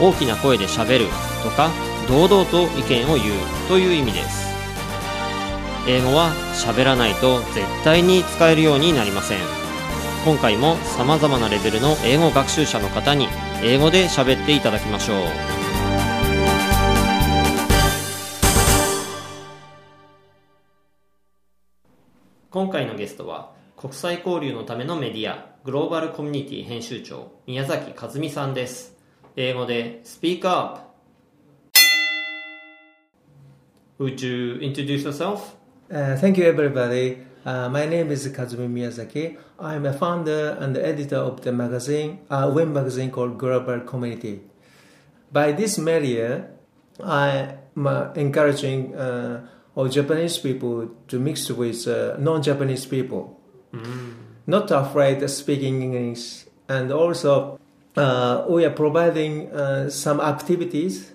[0.00, 1.06] 大きな声でしゃべる
[1.42, 1.70] とか
[2.08, 4.50] 堂々と意見を言うという意味です。
[5.88, 9.38] 英語は喋らないと絶対に使えるようになりません。
[10.24, 13.28] 今回も様々なレベルの英語学習者の方に
[13.62, 15.16] 英語で喋っていただきましょう。
[22.50, 28.99] 今回のゲストは国際交流のためのメディアグローバルコミュニティ編集長宮崎和美さんです。
[29.39, 30.85] 英語で Speak Up
[33.97, 35.55] Would you introduce yourself?
[35.89, 37.17] Uh, thank you, everybody.
[37.45, 39.37] Uh, my name is Kazumi Miyazaki.
[39.57, 44.41] I'm a founder and editor of the magazine, uh, web magazine called Global Community.
[45.31, 46.49] By this media,
[47.01, 53.39] I'm uh, encouraging uh, all Japanese people to mix with uh, non-Japanese people,
[54.47, 57.58] not afraid of speaking English, and also
[57.96, 61.12] uh, we are providing uh, some activities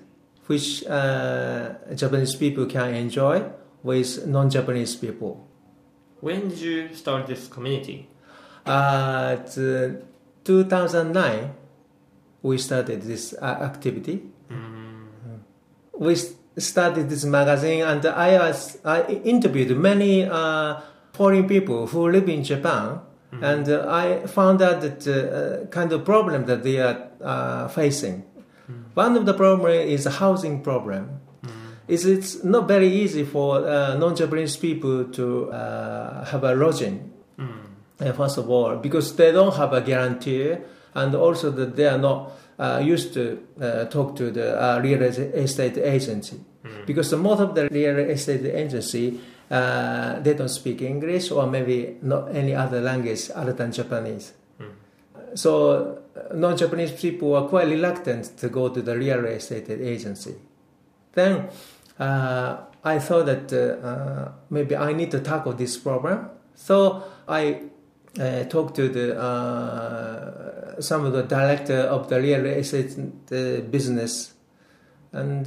[0.48, 3.44] which uh, Japanese people can enjoy
[3.84, 5.48] with non-Japanese people.
[6.22, 8.09] When did you start this community?
[8.66, 10.02] Uh, it's, uh,
[10.44, 11.54] 2009,
[12.42, 14.23] we started this uh, activity.
[15.98, 16.16] We
[16.58, 20.82] started this magazine, and I was I interviewed many uh,
[21.14, 23.00] foreign people who live in Japan,
[23.41, 28.23] and uh, I found out that uh, kind of problem that they are uh, facing.
[28.94, 31.22] One of the problem is a housing problem.
[31.88, 37.11] Is it's not very easy for uh, non-Japanese people to uh, have a lodging.
[37.99, 40.58] Uh, first of all, because they don't have a guarantee,
[40.95, 45.02] and also that they are not uh, used to uh, talk to the uh, real
[45.02, 46.39] estate agency.
[46.86, 49.20] Because the most of the real estate agency,
[49.52, 54.33] uh, they don't speak English or maybe not any other language other than Japanese.
[55.36, 60.36] So uh, non-Japanese people are quite reluctant to go to the real estate agency.
[61.14, 61.50] Then
[62.00, 66.30] uh, I thought that uh, uh, maybe I need to tackle this problem.
[66.55, 67.64] So I
[68.20, 72.95] uh, talked to the uh, some of the director of the real estate
[73.72, 74.34] business,
[75.11, 75.45] and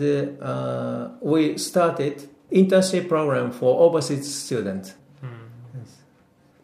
[1.21, 4.95] we started internship program for overseas students.
[5.23, 5.97] Yes.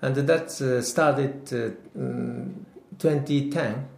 [0.03, 2.55] And that uh, started uh, mm,
[2.99, 3.89] 2010.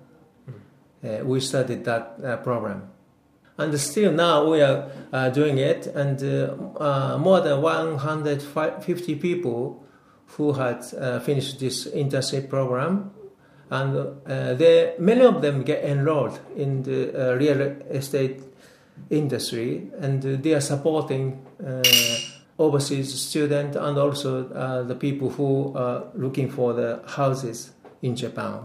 [1.05, 2.91] Uh, we started that uh, program.
[3.59, 9.83] And still now we are uh, doing it, and uh, more than 150 people
[10.27, 10.85] who had
[11.23, 13.13] finished this internship program,
[13.71, 14.17] and
[14.59, 17.61] they, many of them get enrolled in the real
[17.91, 18.43] estate
[19.11, 21.83] industry, and they are supporting uh,
[22.59, 28.61] overseas students and also uh, the people who are looking for the houses in Japan.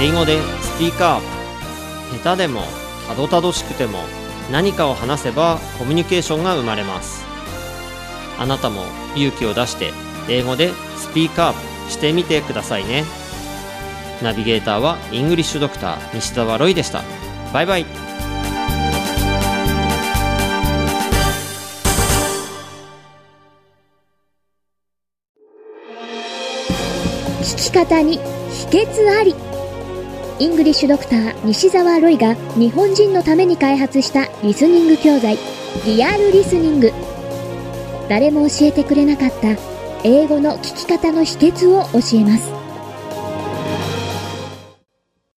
[0.00, 2.62] 英語でスピーカー下手でも
[3.08, 3.98] たどたどしくても
[4.52, 7.24] 何かを話せばコミュニケーションが生まれます
[8.38, 8.82] あなたも
[9.16, 9.90] 勇気を出して
[10.28, 13.04] 英語でスピーカーアップしてみてくださいね。
[14.22, 17.02] ナビゲーターはイングリッシュドクター西澤ロイでした。
[17.52, 17.86] バイバイ。
[27.42, 29.34] 聞き方に秘訣あり。
[30.40, 35.36] イングリッシュドクター西澤ロイが日本人のために開発したリスニング教材
[35.84, 36.92] リアルリスニング。
[38.08, 42.57] 誰も教えてくれなかった英語の聞き方の秘訣を教えます。